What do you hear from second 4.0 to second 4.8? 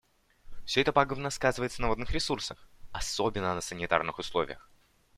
условиях.